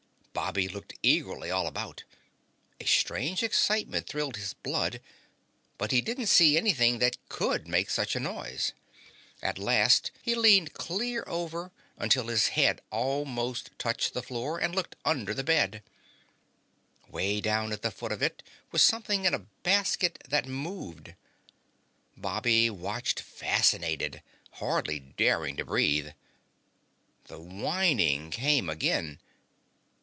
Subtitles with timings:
[0.33, 2.03] Bobby looked eagerly all about;
[2.79, 4.99] a strange excitement thrilled his blood,
[5.77, 8.71] but didn't see anything that could make such a noise.
[9.41, 14.95] At last he leaned clear over until his head almost touched the floor and looked
[15.05, 15.83] under the bed.
[17.09, 18.41] Way down at the foot of it
[18.71, 21.13] was something in a basket, that moved.
[22.17, 24.23] Bobby watched fascinated,
[24.53, 26.09] hardly daring to breathe.
[27.27, 29.19] The whining came again.